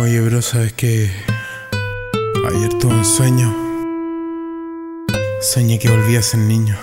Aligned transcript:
Oye, 0.00 0.20
bro, 0.20 0.42
¿sabes 0.42 0.72
que 0.74 1.10
Ayer 2.48 2.72
tuve 2.78 2.94
un 2.94 3.04
sueño. 3.04 3.54
Soñé 5.40 5.78
que 5.78 5.90
volví 5.90 6.16
a 6.16 6.22
ser 6.22 6.40
niño. 6.40 6.76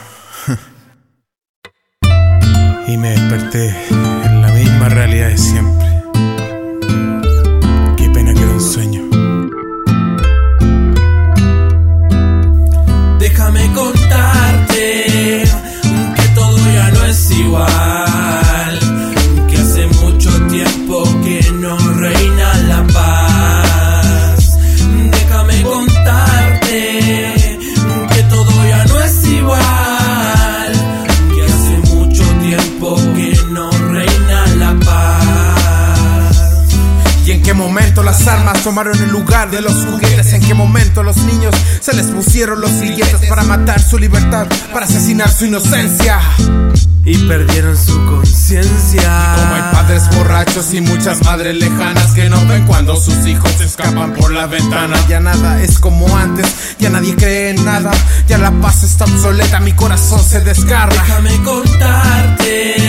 y 2.88 2.97
me 2.97 3.12
desperté 3.12 3.75
en 3.89 4.41
la 4.41 4.51
misma 4.51 4.89
realidad 4.89 5.29
de 5.29 5.38
siempre. 5.38 5.85
Momento 37.68 38.04
las 38.04 38.28
armas 38.28 38.64
tomaron 38.64 38.96
el 39.02 39.10
lugar 39.10 39.50
de 39.50 39.60
los 39.60 39.73
juguetes? 39.73 40.34
¿En 40.34 40.42
qué 40.42 40.54
momento 40.54 41.02
los 41.02 41.18
niños 41.18 41.56
se 41.80 41.94
les 41.94 42.06
pusieron 42.08 42.62
los 42.62 42.80
billetes 42.80 43.28
para 43.28 43.44
matar 43.44 43.82
su 43.82 43.98
libertad, 43.98 44.46
para 44.72 44.86
asesinar 44.86 45.32
su 45.32 45.46
inocencia? 45.46 46.20
Y 47.04 47.18
perdieron 47.28 47.76
su 47.76 48.06
conciencia. 48.06 49.36
Como 49.36 49.56
hay 49.56 49.62
padres 49.72 50.04
borrachos 50.16 50.73
y 50.76 50.82
muchas 50.82 51.23
madres 51.23 51.56
lejanas 51.56 52.12
que 52.14 52.30
no 52.30 52.46
ven 52.46 52.66
cuando 52.68 52.96
sus 52.96 53.26
hijos 53.26 53.59
escapan 53.62 54.14
por 54.14 54.32
la 54.32 54.45
ventana. 54.45 54.95
Ya 55.08 55.20
nada 55.20 55.61
es 55.61 55.80
como 55.80 56.16
antes, 56.16 56.45
ya 56.78 56.92
nadie 56.92 57.16
cree 57.16 57.50
en 57.50 57.66
nada, 57.66 57.92
ya 58.28 58.38
la 58.38 58.52
paz 58.61 58.84
está 58.84 59.06
obsoleta, 59.06 59.59
mi 59.59 59.73
corazón 59.73 60.23
se 60.23 60.42
desgarra. 60.42 61.02
Déjame 61.04 61.44
contarte 61.44 62.84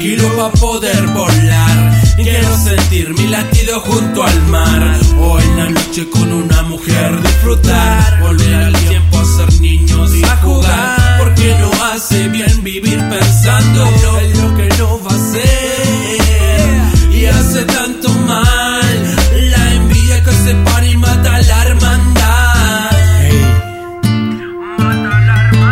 tranquilo 0.00 0.28
para 0.36 0.52
poder 0.52 1.06
volar. 1.08 2.00
Quiero 2.16 2.56
sentir 2.56 3.10
mi 3.10 3.26
latido 3.26 3.80
junto 3.80 4.24
al 4.24 4.42
mar. 4.46 4.98
O 5.18 5.38
en 5.38 5.56
la 5.56 5.68
noche 5.68 6.08
con 6.08 6.32
una 6.32 6.62
mujer 6.62 7.22
disfrutar. 7.22 8.20
Volver 8.20 8.54
al 8.54 8.72
tiempo 8.72 9.18
a 9.18 9.24
ser 9.24 9.60
niños 9.60 10.14
y 10.14 10.24
a 10.24 10.36
jugar. 10.36 11.18
Porque 11.18 11.54
no 11.60 11.70
hace 11.84 12.28
bien 12.28 12.64
vivir 12.64 12.98
pensando 13.10 13.88
en 14.20 14.40
lo 14.40 14.56
que 14.56 14.68
no 14.78 15.02
va 15.04 15.10
a 15.10 15.32
ser. 15.32 17.14
Y 17.14 17.26
hace 17.26 17.64
tanto 17.64 18.08
mal. 18.26 19.16
La 19.50 19.74
envidia 19.74 20.24
que 20.24 20.32
separa 20.32 20.86
y 20.86 20.96
mata 20.96 21.42
la 21.42 21.62
hermandad. 21.64 22.90
Hey, 23.20 23.46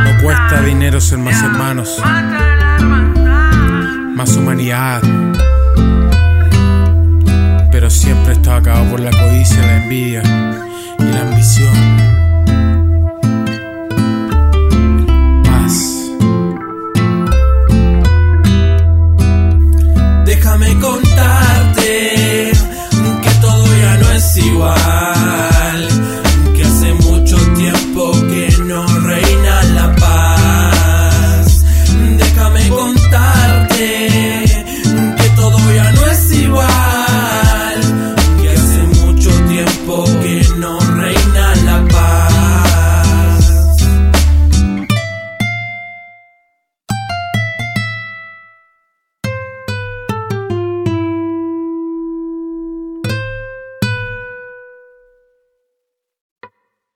no 0.04 0.22
cuesta 0.22 0.62
dinero 0.62 1.00
ser 1.00 1.18
más 1.18 1.42
hermanos, 1.42 2.02
más 4.18 4.36
humanidad. 4.36 5.00
Pero 7.70 7.88
siempre 7.88 8.32
está 8.32 8.56
acabado 8.56 8.90
por 8.90 8.98
la 8.98 9.10
codicia, 9.10 9.64
la 9.64 9.76
envidia 9.76 10.22
y 10.98 11.04
la 11.04 11.20
ambición. 11.20 11.72
Más. 15.44 15.74
Déjame 20.26 20.80
contar. 20.80 21.47